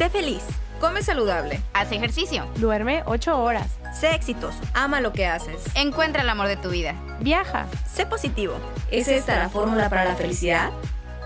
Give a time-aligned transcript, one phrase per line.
[0.00, 0.42] Sé feliz.
[0.80, 1.60] Come saludable.
[1.74, 2.46] Haz ejercicio.
[2.56, 3.66] Duerme 8 horas.
[3.92, 4.58] Sé exitoso.
[4.72, 5.62] Ama lo que haces.
[5.74, 6.94] Encuentra el amor de tu vida.
[7.20, 7.66] Viaja.
[7.86, 8.54] Sé positivo.
[8.90, 10.70] ¿Es esta la fórmula para la felicidad?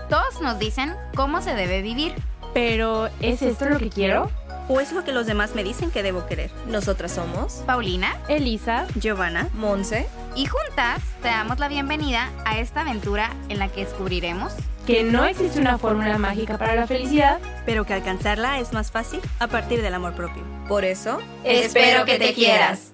[0.09, 2.15] Todos nos dicen cómo se debe vivir.
[2.53, 4.29] Pero, ¿es esto lo que quiero?
[4.67, 6.51] ¿O es lo que los demás me dicen que debo querer?
[6.67, 10.05] Nosotras somos Paulina, Elisa, Giovanna, Monse.
[10.35, 14.51] y juntas te damos la bienvenida a esta aventura en la que descubriremos
[14.85, 19.19] que no existe una fórmula mágica para la felicidad, pero que alcanzarla es más fácil
[19.39, 20.43] a partir del amor propio.
[20.67, 22.93] Por eso, Espero que te quieras.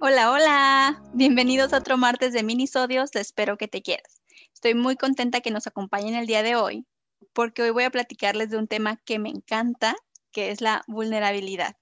[0.00, 1.02] Hola, hola.
[1.12, 4.22] Bienvenidos a otro martes de minisodios de Espero que te quieras.
[4.54, 6.86] Estoy muy contenta que nos acompañen el día de hoy
[7.32, 9.96] porque hoy voy a platicarles de un tema que me encanta,
[10.30, 11.76] que es la vulnerabilidad.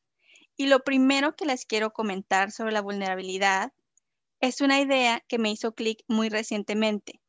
[0.57, 3.73] Y lo primero que les quiero comentar sobre la vulnerabilidad
[4.41, 7.21] es una idea que me hizo clic muy recientemente.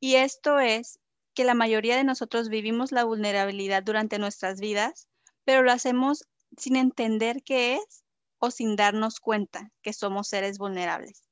[0.00, 0.98] Y esto es
[1.34, 5.08] que la mayoría de nosotros vivimos la vulnerabilidad durante nuestras vidas,
[5.44, 6.24] pero lo hacemos
[6.56, 8.04] sin entender qué es
[8.38, 11.22] o sin darnos cuenta que somos seres vulnerables.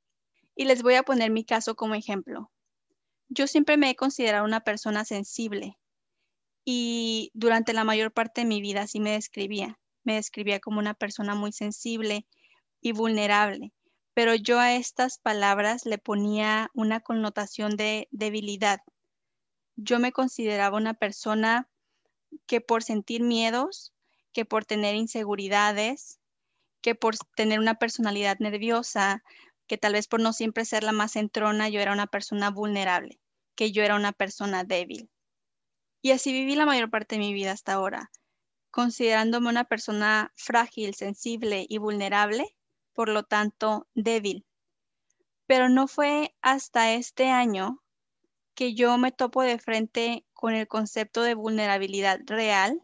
[0.55, 2.51] Y les voy a poner mi caso como ejemplo.
[3.29, 5.77] Yo siempre me he considerado una persona sensible
[6.65, 9.79] y durante la mayor parte de mi vida así me describía.
[10.03, 12.25] Me describía como una persona muy sensible
[12.81, 13.73] y vulnerable,
[14.13, 18.81] pero yo a estas palabras le ponía una connotación de debilidad.
[19.75, 21.67] Yo me consideraba una persona
[22.45, 23.93] que por sentir miedos,
[24.31, 26.19] que por tener inseguridades,
[26.81, 29.23] que por tener una personalidad nerviosa,
[29.67, 33.19] que tal vez por no siempre ser la más entrona, yo era una persona vulnerable,
[33.55, 35.09] que yo era una persona débil.
[36.01, 38.11] Y así viví la mayor parte de mi vida hasta ahora,
[38.69, 42.45] considerándome una persona frágil, sensible y vulnerable,
[42.93, 44.45] por lo tanto débil.
[45.47, 47.83] Pero no fue hasta este año
[48.55, 52.81] que yo me topo de frente con el concepto de vulnerabilidad real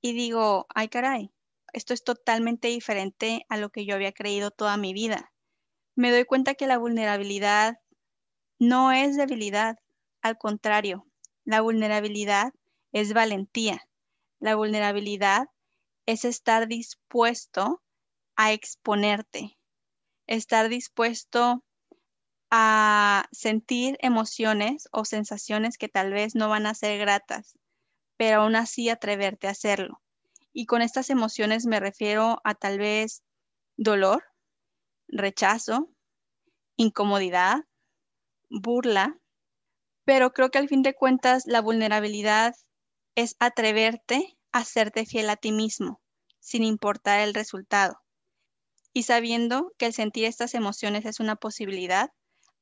[0.00, 1.32] y digo, ay caray,
[1.72, 5.32] esto es totalmente diferente a lo que yo había creído toda mi vida.
[5.94, 7.78] Me doy cuenta que la vulnerabilidad
[8.58, 9.78] no es debilidad,
[10.20, 11.06] al contrario,
[11.44, 12.52] la vulnerabilidad
[12.92, 13.88] es valentía.
[14.38, 15.48] La vulnerabilidad
[16.06, 17.81] es estar dispuesto
[18.36, 19.58] a exponerte,
[20.26, 21.64] estar dispuesto
[22.50, 27.58] a sentir emociones o sensaciones que tal vez no van a ser gratas,
[28.18, 30.02] pero aún así atreverte a hacerlo.
[30.52, 33.22] Y con estas emociones me refiero a tal vez
[33.76, 34.24] dolor,
[35.08, 35.88] rechazo,
[36.76, 37.64] incomodidad,
[38.50, 39.18] burla,
[40.04, 42.54] pero creo que al fin de cuentas la vulnerabilidad
[43.14, 46.02] es atreverte a serte fiel a ti mismo,
[46.38, 48.01] sin importar el resultado.
[48.92, 52.10] Y sabiendo que el sentir estas emociones es una posibilidad,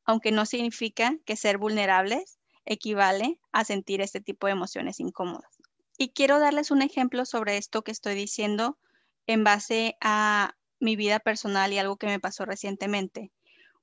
[0.05, 5.59] aunque no significa que ser vulnerables equivale a sentir este tipo de emociones incómodas.
[5.99, 8.79] Y quiero darles un ejemplo sobre esto que estoy diciendo
[9.27, 13.33] en base a mi vida personal y algo que me pasó recientemente.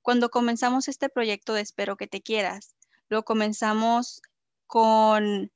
[0.01, 2.75] Cuando comenzamos este proyecto de Espero que te quieras,
[3.09, 4.21] lo comenzamos
[4.65, 5.51] con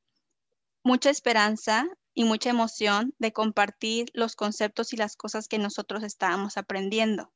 [0.84, 6.58] mucha esperanza y mucha emoción de compartir los conceptos y las cosas que nosotros estábamos
[6.58, 7.32] aprendiendo.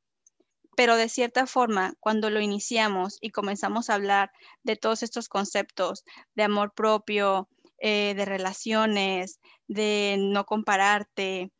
[0.76, 4.30] Pero de cierta forma, cuando lo iniciamos y comenzamos a hablar
[4.62, 6.04] de todos estos conceptos
[6.34, 7.48] de amor propio,
[7.78, 11.50] eh, de relaciones, de no compararte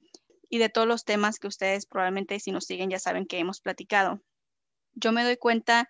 [0.50, 3.60] y de todos los temas que ustedes probablemente si nos siguen ya saben que hemos
[3.60, 4.21] platicado.
[4.94, 5.88] Yo me doy cuenta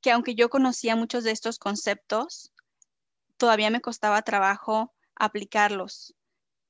[0.00, 2.52] que aunque yo conocía muchos de estos conceptos,
[3.36, 6.14] todavía me costaba trabajo aplicarlos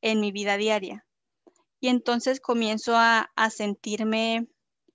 [0.04, 1.06] en mi vida diaria.
[1.80, 4.46] Y entonces comienzo a, a sentirme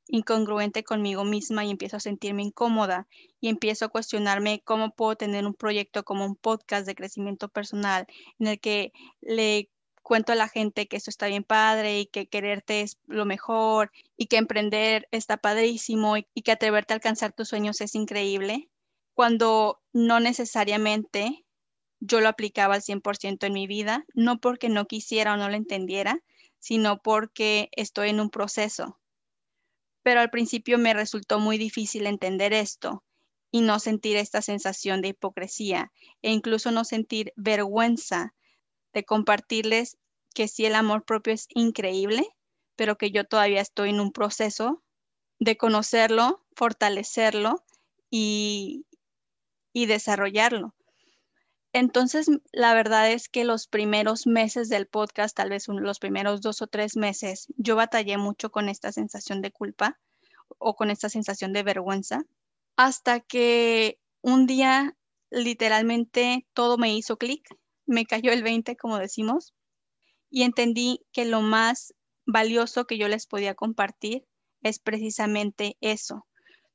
[0.07, 3.07] incongruente conmigo misma y empiezo a sentirme incómoda
[3.41, 8.05] y empiezo a cuestionarme cómo puedo tener un proyecto como un podcast de crecimiento personal
[8.39, 9.69] en el que le
[10.03, 13.91] cuento a la gente que esto está bien padre y que quererte es lo mejor
[14.15, 18.69] y que emprender está padrísimo y, y que atreverte a alcanzar tus sueños es increíble,
[19.15, 21.45] cuando no necesariamente
[21.99, 25.55] yo lo aplicaba al 100% en mi vida, no porque no quisiera o no lo
[25.55, 26.21] entendiera,
[26.59, 28.99] sino porque estoy en un proceso
[30.03, 33.03] pero al principio me resultó muy difícil entender esto
[33.51, 35.91] y no sentir esta sensación de hipocresía
[36.21, 38.33] e incluso no sentir vergüenza
[38.93, 39.97] de compartirles
[40.33, 42.27] que sí el amor propio es increíble,
[42.75, 44.83] pero que yo todavía estoy en un proceso
[45.39, 47.63] de conocerlo, fortalecerlo
[48.09, 48.85] y,
[49.73, 50.75] y desarrollarlo.
[51.71, 56.61] Entonces, la verdad es que los primeros meses del podcast, tal vez los primeros dos
[56.61, 59.99] o tres meses, yo batallé mucho con esta sensación de culpa
[60.57, 62.23] o con esta sensación de vergüenza,
[62.75, 64.95] hasta que un día
[65.29, 67.47] literalmente todo me hizo clic,
[67.85, 69.53] me cayó el 20, como decimos,
[70.29, 71.93] y entendí que lo más
[72.25, 74.25] valioso que yo les podía compartir
[74.63, 76.25] es precisamente eso.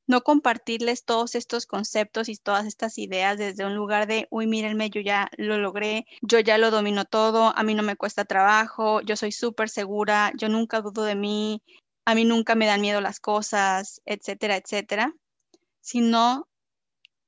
[0.07, 4.89] No compartirles todos estos conceptos y todas estas ideas desde un lugar de, uy, mírenme,
[4.89, 9.01] yo ya lo logré, yo ya lo domino todo, a mí no me cuesta trabajo,
[9.01, 11.63] yo soy súper segura, yo nunca dudo de mí,
[12.05, 15.13] a mí nunca me dan miedo las cosas, etcétera, etcétera,
[15.81, 16.47] sino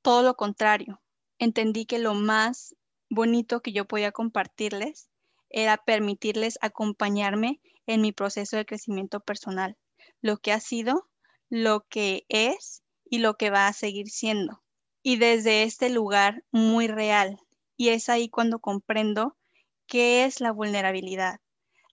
[0.03, 1.01] todo lo contrario.
[1.39, 2.75] Entendí que lo más
[3.09, 5.09] bonito que yo podía compartirles
[5.49, 9.77] era permitirles acompañarme en mi proceso de crecimiento personal,
[10.21, 11.07] lo que ha sido,
[11.49, 14.63] lo que es y lo que va a seguir siendo.
[15.03, 17.39] Y desde este lugar muy real.
[17.77, 19.37] Y es ahí cuando comprendo
[19.85, 21.39] qué es la vulnerabilidad.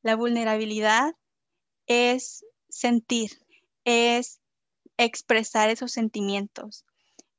[0.03, 1.15] La vulnerabilidad
[1.87, 3.31] es sentir,
[3.85, 4.41] es
[4.97, 6.85] expresar esos sentimientos,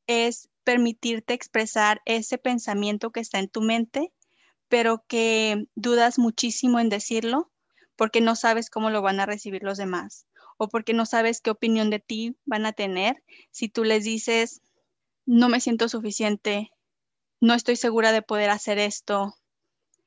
[0.07, 4.13] es permitirte expresar ese pensamiento que está en tu mente,
[4.67, 7.51] pero que dudas muchísimo en decirlo
[7.95, 10.27] porque no sabes cómo lo van a recibir los demás
[10.57, 14.61] o porque no sabes qué opinión de ti van a tener si tú les dices,
[15.25, 16.71] no me siento suficiente,
[17.41, 19.35] no estoy segura de poder hacer esto,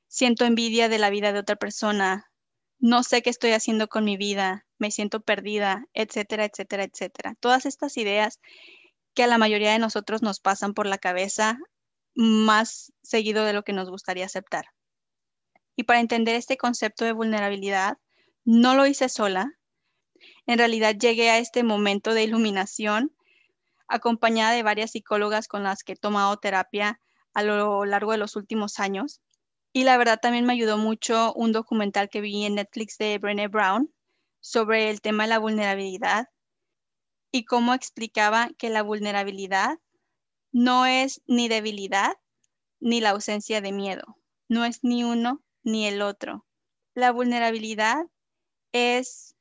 [0.07, 2.31] siento envidia de la vida de otra persona,
[2.79, 7.35] no sé qué estoy haciendo con mi vida, me siento perdida, etcétera, etcétera, etcétera.
[7.41, 8.41] Todas estas ideas
[9.15, 11.59] que a la mayoría de nosotros nos pasan por la cabeza
[12.15, 14.67] más seguido de lo que nos gustaría aceptar.
[15.77, 17.99] Y para entender este concepto de vulnerabilidad,
[18.45, 19.58] no lo hice sola.
[20.49, 23.13] En realidad llegué a este momento de iluminación
[23.87, 26.99] acompañada de varias psicólogas con las que he tomado terapia
[27.35, 29.21] a lo largo de los últimos años.
[29.75, 33.49] Y la verdad también me ayudó mucho un documental que vi en Netflix de Brené
[33.49, 33.93] Brown
[34.41, 36.31] sobre el tema de la vulnerabilidad
[37.31, 39.79] y cómo explicaba que la vulnerabilidad
[40.51, 42.15] no es ni debilidad
[42.81, 44.17] ni la ausencia de miedo,
[44.49, 46.47] no es ni uno ni el otro.
[46.95, 48.07] La vulnerabilidad
[48.73, 49.37] es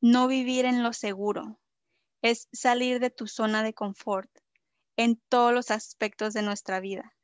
[0.00, 1.58] no vivir en lo seguro,
[2.22, 4.30] es salir de tu zona de confort
[4.96, 7.14] en todos los aspectos de nuestra vida,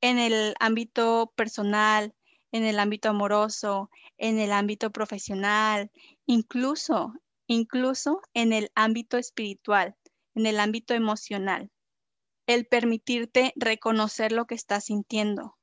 [0.00, 2.14] en el ámbito personal,
[2.52, 5.90] en el ámbito amoroso, en el ámbito profesional,
[6.26, 7.12] incluso,
[7.46, 9.96] incluso en el ámbito espiritual,
[10.34, 11.70] en el ámbito emocional.
[12.46, 15.56] El permitirte reconocer lo que estás sintiendo.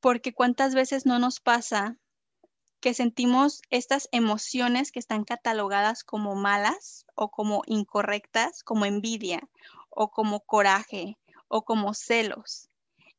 [0.00, 1.98] Porque cuántas veces no nos pasa
[2.80, 9.48] que sentimos estas emociones que están catalogadas como malas o como incorrectas, como envidia
[9.90, 11.16] o como coraje
[11.48, 12.68] o como celos.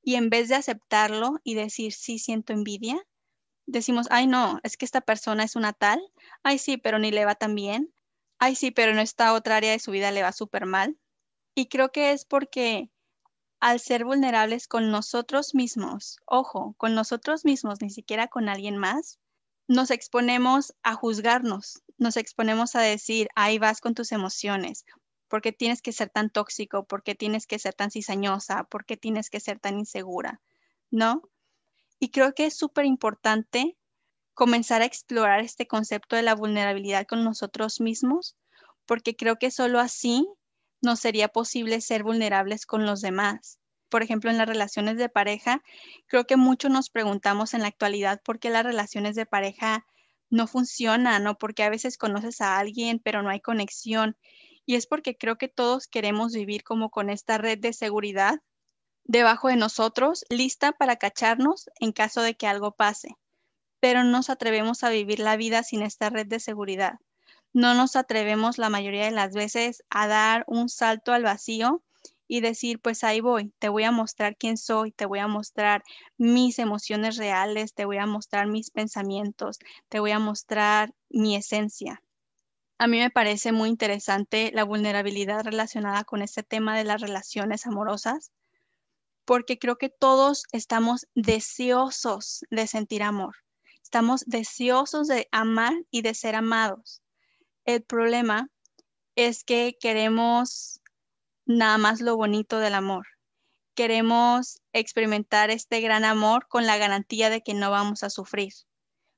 [0.01, 3.05] Y en vez de aceptarlo y decir, sí, siento envidia,
[3.65, 5.99] decimos, ay, no, es que esta persona es una tal,
[6.43, 7.93] ay, sí, pero ni le va tan bien,
[8.39, 10.97] ay, sí, pero en esta otra área de su vida le va súper mal.
[11.55, 12.89] Y creo que es porque
[13.59, 19.19] al ser vulnerables con nosotros mismos, ojo, con nosotros mismos, ni siquiera con alguien más,
[19.67, 24.85] nos exponemos a juzgarnos, nos exponemos a decir, ahí vas con tus emociones,
[25.27, 26.85] ¿por qué tienes que ser tan tóxico?
[26.85, 28.63] ¿Por qué tienes que ser tan cizañosa?
[28.65, 30.41] ¿Por qué tienes que ser tan insegura?
[30.89, 31.21] ¿No?
[31.99, 33.77] Y creo que es súper importante
[34.33, 38.37] comenzar a explorar este concepto de la vulnerabilidad con nosotros mismos,
[38.85, 40.27] porque creo que solo así
[40.81, 43.59] nos sería posible ser vulnerables con los demás.
[43.89, 45.63] Por ejemplo, en las relaciones de pareja,
[46.07, 49.85] creo que mucho nos preguntamos en la actualidad por qué las relaciones de pareja
[50.29, 54.17] no funcionan o porque a veces conoces a alguien pero no hay conexión.
[54.65, 58.41] Y es porque creo que todos queremos vivir como con esta red de seguridad
[59.05, 63.15] debajo de nosotros, lista para cacharnos en caso de que algo pase.
[63.79, 66.99] Pero no nos atrevemos a vivir la vida sin esta red de seguridad.
[67.53, 71.81] No nos atrevemos la mayoría de las veces a dar un salto al vacío
[72.27, 75.83] y decir, pues ahí voy, te voy a mostrar quién soy, te voy a mostrar
[76.17, 82.01] mis emociones reales, te voy a mostrar mis pensamientos, te voy a mostrar mi esencia.
[82.79, 87.65] A mí me parece muy interesante la vulnerabilidad relacionada con este tema de las relaciones
[87.65, 88.31] amorosas,
[89.25, 93.35] porque creo que todos estamos deseosos de sentir amor,
[93.81, 97.01] estamos deseosos de amar y de ser amados.
[97.65, 98.49] El problema
[99.15, 100.81] es que queremos
[101.47, 103.07] nada más lo bonito del amor.
[103.73, 108.53] Queremos experimentar este gran amor con la garantía de que no vamos a sufrir,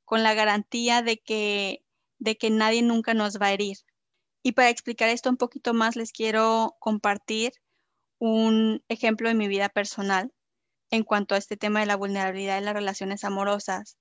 [0.06, 1.84] con la garantía de que
[2.20, 3.78] de que nadie nunca nos va a herir.
[4.44, 7.54] Y para explicar esto un poquito más, les quiero compartir
[8.20, 10.32] un ejemplo de mi vida personal
[10.92, 13.98] en cuanto a este tema de la vulnerabilidad de las relaciones amorosas,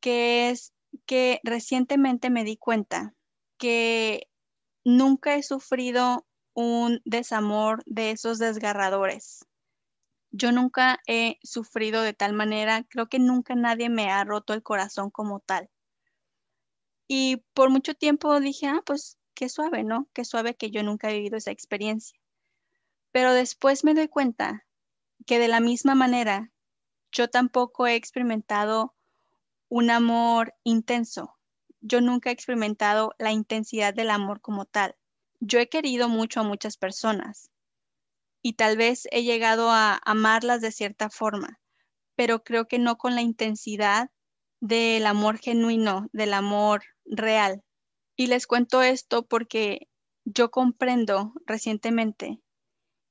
[0.00, 0.72] que es
[1.06, 3.14] que recientemente me di cuenta
[3.58, 4.28] que
[4.84, 9.46] nunca he sufrido un desamor de esos desgarradores.
[10.30, 14.62] Yo nunca he sufrido de tal manera, creo que nunca nadie me ha roto el
[14.62, 15.68] corazón como tal.
[17.06, 20.08] Y por mucho tiempo dije, ah, pues qué suave, ¿no?
[20.14, 22.18] Qué suave que yo nunca he vivido esa experiencia.
[23.10, 24.64] Pero después me doy cuenta
[25.26, 26.50] que de la misma manera
[27.12, 28.94] yo tampoco he experimentado
[29.68, 31.36] un amor intenso.
[31.80, 34.96] Yo nunca he experimentado la intensidad del amor como tal.
[35.44, 37.50] Yo he querido mucho a muchas personas
[38.42, 41.58] y tal vez he llegado a amarlas de cierta forma,
[42.14, 44.10] pero creo que no con la intensidad
[44.60, 47.64] del amor genuino, del amor real.
[48.14, 49.88] Y les cuento esto porque
[50.24, 52.40] yo comprendo recientemente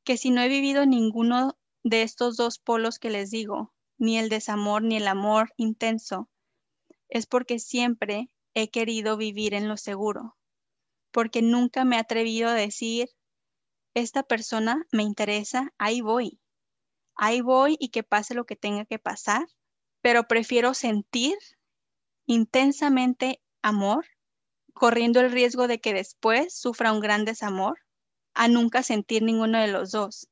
[0.05, 4.29] que si no he vivido ninguno de estos dos polos que les digo, ni el
[4.29, 6.29] desamor ni el amor intenso,
[7.09, 10.37] es porque siempre he querido vivir en lo seguro,
[11.11, 13.09] porque nunca me he atrevido a decir,
[13.93, 16.39] esta persona me interesa, ahí voy,
[17.15, 19.45] ahí voy y que pase lo que tenga que pasar,
[20.01, 21.37] pero prefiero sentir
[22.25, 24.05] intensamente amor,
[24.73, 27.79] corriendo el riesgo de que después sufra un gran desamor,
[28.33, 30.29] a nunca sentir ninguno de los dos.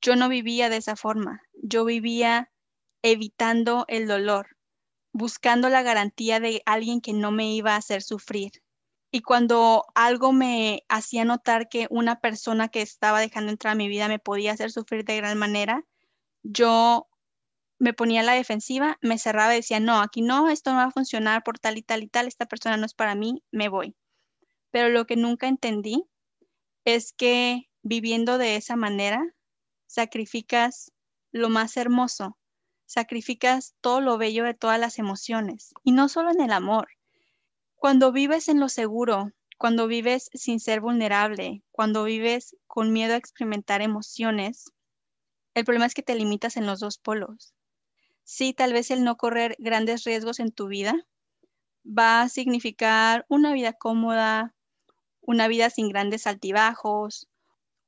[0.00, 2.50] Yo no vivía de esa forma, yo vivía
[3.02, 4.56] evitando el dolor,
[5.12, 8.52] buscando la garantía de alguien que no me iba a hacer sufrir.
[9.14, 13.86] Y cuando algo me hacía notar que una persona que estaba dejando entrar a mi
[13.86, 15.84] vida me podía hacer sufrir de gran manera,
[16.42, 17.08] yo
[17.78, 20.84] me ponía a la defensiva, me cerraba y decía, no, aquí no, esto no va
[20.84, 23.68] a funcionar por tal y tal y tal, esta persona no es para mí, me
[23.68, 23.94] voy.
[24.70, 26.04] Pero lo que nunca entendí
[26.86, 29.22] es que viviendo de esa manera,
[29.86, 30.90] sacrificas
[31.32, 32.38] lo más hermoso,
[32.86, 36.88] sacrificas todo lo bello de todas las emociones, y no solo en el amor.
[37.82, 43.16] Cuando vives en lo seguro, cuando vives sin ser vulnerable, cuando vives con miedo a
[43.16, 44.70] experimentar emociones,
[45.54, 47.54] el problema es que te limitas en los dos polos.
[48.22, 50.94] Sí, tal vez el no correr grandes riesgos en tu vida
[51.84, 54.54] va a significar una vida cómoda,
[55.20, 57.28] una vida sin grandes altibajos,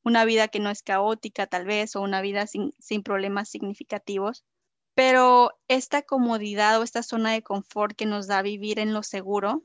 [0.03, 4.45] una vida que no es caótica tal vez, o una vida sin, sin problemas significativos.
[4.97, 9.63] Pero esta comodidad o esta zona de confort que nos da vivir en lo seguro,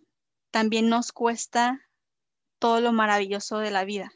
[0.52, 1.90] también nos cuesta
[2.60, 4.12] todo lo maravilloso de la vida.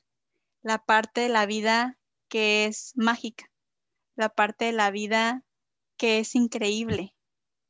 [0.61, 1.97] La parte de la vida
[2.27, 3.51] que es mágica,
[4.15, 5.43] la parte de la vida
[5.97, 7.15] que es increíble,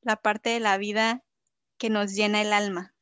[0.01, 1.24] la parte de la vida
[1.77, 2.96] que nos llena el alma.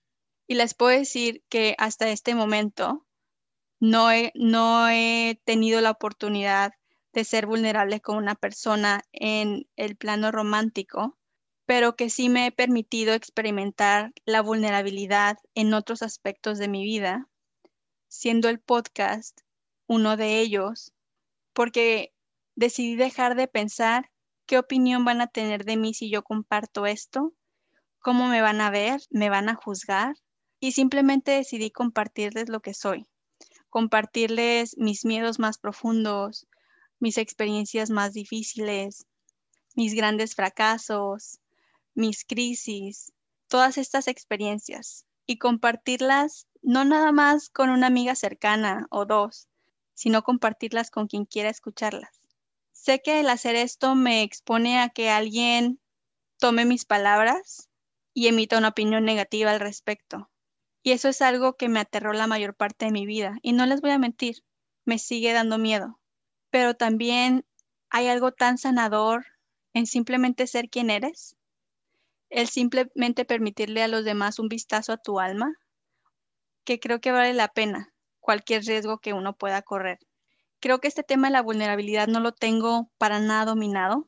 [0.48, 3.06] Y les puedo decir que hasta este momento
[3.80, 6.74] no he, no he tenido la oportunidad
[7.14, 11.18] de ser vulnerable con una persona en el plano romántico,
[11.66, 17.28] pero que sí me he permitido experimentar la vulnerabilidad en otros aspectos de mi vida,
[18.08, 19.42] siendo el podcast
[19.88, 20.94] uno de ellos,
[21.54, 22.14] porque
[22.56, 24.12] decidí dejar de pensar
[24.46, 27.34] qué opinión van a tener de mí si yo comparto esto,
[28.00, 30.16] cómo me van a ver, me van a juzgar,
[30.60, 33.08] y simplemente decidí compartirles lo que soy,
[33.70, 36.48] compartirles mis miedos más profundos,
[37.00, 39.08] mis experiencias más difíciles,
[39.76, 41.41] mis grandes fracasos,
[41.94, 43.12] mis crisis,
[43.48, 49.48] todas estas experiencias y compartirlas no nada más con una amiga cercana o dos,
[49.94, 52.22] sino compartirlas con quien quiera escucharlas.
[52.72, 55.80] Sé que el hacer esto me expone a que alguien
[56.38, 57.70] tome mis palabras
[58.14, 60.30] y emita una opinión negativa al respecto.
[60.84, 63.38] Y eso es algo que me aterró la mayor parte de mi vida.
[63.44, 64.44] Y no les voy a mentir,
[64.84, 66.02] me sigue dando miedo
[66.52, 67.46] pero también
[67.90, 69.26] hay algo tan sanador
[69.74, 71.38] en simplemente ser quien eres,
[72.32, 75.54] el simplemente permitirle a los demás un vistazo a tu alma,
[76.64, 80.00] que creo que vale la pena cualquier riesgo que uno pueda correr.
[80.60, 84.08] Creo que este tema de la vulnerabilidad no lo tengo para nada dominado.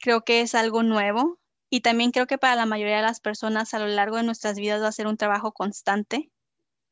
[0.00, 1.38] Creo que es algo nuevo
[1.70, 4.56] y también creo que para la mayoría de las personas a lo largo de nuestras
[4.56, 6.30] vidas va a ser un trabajo constante,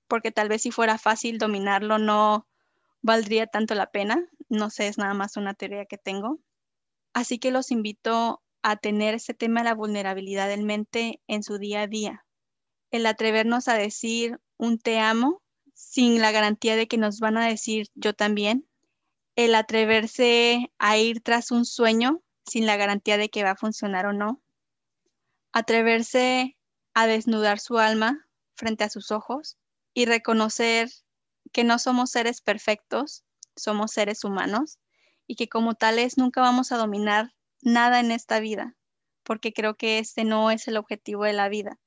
[0.06, 2.46] porque tal vez si fuera fácil dominarlo no
[3.02, 4.28] valdría tanto la pena.
[4.48, 6.38] No sé, es nada más una teoría que tengo.
[7.12, 11.58] Así que los invito a tener ese tema de la vulnerabilidad en mente en su
[11.58, 12.24] día a día.
[12.90, 15.42] El atrevernos a decir un te amo
[15.74, 18.66] sin la garantía de que nos van a decir yo también.
[19.36, 24.06] El atreverse a ir tras un sueño sin la garantía de que va a funcionar
[24.06, 24.42] o no.
[25.52, 26.56] Atreverse
[26.94, 29.58] a desnudar su alma frente a sus ojos
[29.92, 30.88] y reconocer
[31.52, 33.24] que no somos seres perfectos,
[33.56, 34.78] somos seres humanos
[35.26, 37.33] y que como tales nunca vamos a dominar
[37.64, 38.76] nada en esta vida,
[39.24, 41.80] porque creo que este no es el objetivo de la vida,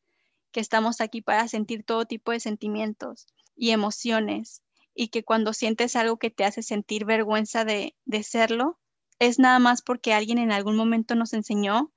[0.51, 5.95] que estamos aquí para sentir todo tipo de sentimientos y emociones y que cuando sientes
[5.95, 8.79] algo que te hace sentir vergüenza de, de serlo,
[9.19, 11.91] es nada más porque alguien en algún momento nos enseñó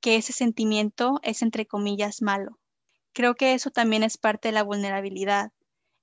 [0.00, 2.58] que ese sentimiento es entre comillas malo.
[3.14, 5.52] Creo que eso también es parte de la vulnerabilidad,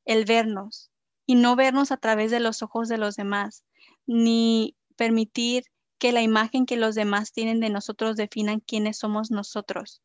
[0.06, 0.90] el vernos
[1.28, 3.64] y no vernos a través de los ojos de los demás,
[4.08, 5.66] ni permitir
[6.02, 10.02] que la imagen que los demás tienen de nosotros definan quiénes somos nosotros.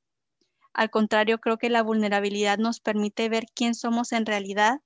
[0.75, 4.83] Al contrario, creo que la vulnerabilidad nos permite ver quién somos en realidad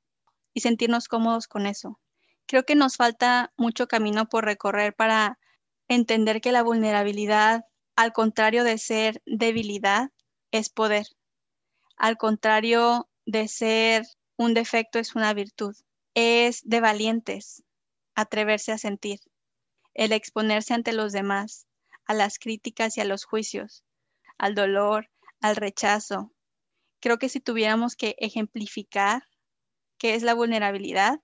[0.55, 1.99] y sentirnos cómodos con eso.
[2.47, 5.41] Creo que nos falta mucho camino por recorrer para
[5.89, 7.65] entender que la vulnerabilidad,
[7.97, 10.13] al contrario de ser debilidad,
[10.53, 11.09] es poder.
[11.97, 15.75] Al contrario de ser un defecto, es una virtud.
[16.15, 17.65] Es de valientes
[18.15, 19.19] atreverse a sentir,
[19.95, 21.67] el exponerse ante los demás,
[22.07, 23.85] a las críticas y a los juicios,
[24.39, 26.33] al dolor, al rechazo.
[27.01, 29.23] Creo que si tuviéramos que ejemplificar
[29.99, 31.21] qué es la vulnerabilidad,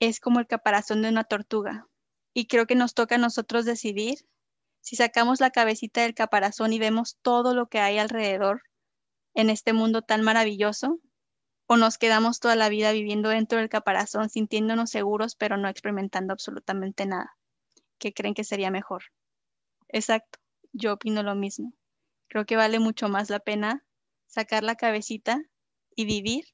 [0.00, 1.86] es como el caparazón de una tortuga.
[2.34, 4.18] Y creo que nos toca a nosotros decidir
[4.80, 8.62] si sacamos la cabecita del caparazón y vemos todo lo que hay alrededor
[9.34, 11.00] en este mundo tan maravilloso,
[11.66, 16.32] o nos quedamos toda la vida viviendo dentro del caparazón sintiéndonos seguros pero no experimentando
[16.32, 17.37] absolutamente nada.
[17.98, 19.04] ¿Qué creen que sería mejor?
[19.88, 20.38] Exacto,
[20.72, 21.72] yo opino lo mismo.
[22.28, 23.84] Creo que vale mucho más la pena
[24.26, 25.40] sacar la cabecita
[25.96, 26.44] y vivir,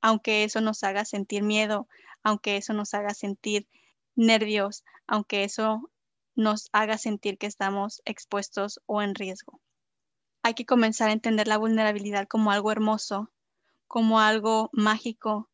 [0.00, 1.88] aunque eso nos haga sentir miedo,
[2.22, 3.68] aunque eso nos haga sentir
[4.14, 5.90] nervios, aunque eso
[6.34, 9.60] nos haga sentir que estamos expuestos o en riesgo.
[10.42, 13.30] Hay que comenzar a entender la vulnerabilidad como algo hermoso,
[13.86, 15.48] como algo mágico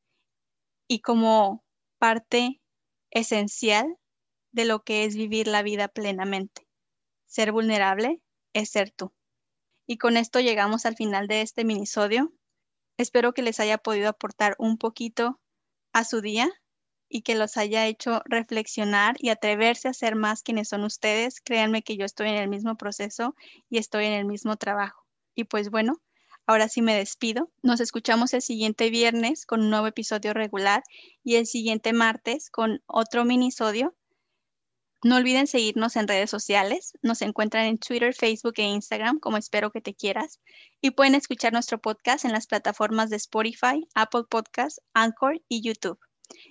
[0.87, 1.65] y como
[1.99, 2.61] parte
[3.11, 3.99] esencial
[4.53, 6.67] de lo que es vivir la vida plenamente.
[7.27, 8.21] Ser vulnerable
[8.53, 9.13] es ser tú.
[9.87, 12.33] Y con esto llegamos al final de este minisodio.
[12.97, 15.41] Espero que les haya podido aportar un poquito
[15.93, 16.51] a su día
[17.09, 21.41] y que los haya hecho reflexionar y atreverse a ser más quienes son ustedes.
[21.41, 23.35] Créanme que yo estoy en el mismo proceso
[23.71, 25.07] y estoy en el mismo trabajo.
[25.35, 26.01] Y pues bueno,
[26.47, 27.51] ahora sí me despido.
[27.63, 30.83] Nos escuchamos el siguiente viernes con un nuevo episodio regular
[31.25, 33.95] y el siguiente martes con otro minisodio
[35.05, 36.93] no olviden seguirnos en redes sociales.
[37.03, 40.41] Nos encuentran en Twitter, Facebook e Instagram como Espero que te quieras.
[40.81, 46.01] Y pueden escuchar nuestro podcast en las plataformas de Spotify, Apple Podcasts, Anchor y YouTube.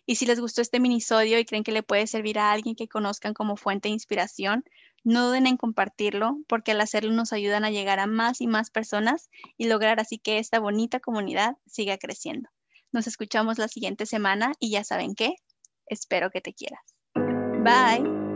[0.06, 2.88] Y si les gustó este minisodio y creen que le puede servir a alguien que
[2.88, 4.64] conozcan como fuente de inspiración,
[5.04, 8.72] no duden en compartirlo porque al hacerlo nos ayudan a llegar a más y más
[8.72, 12.50] personas y lograr así que esta bonita comunidad siga creciendo.
[12.92, 15.36] Nos escuchamos la siguiente semana y ya saben qué,
[15.86, 16.82] espero que te quieras.
[17.64, 18.27] Bye.